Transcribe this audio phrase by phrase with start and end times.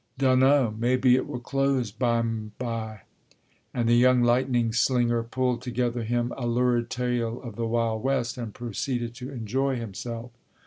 [0.17, 3.01] "Dunno, maybe it will close bime by."
[3.71, 8.35] And the young lightning slinger pulled towards him a lurid tale of the Wild West,
[8.35, 10.31] and proceeded to enjoy himself.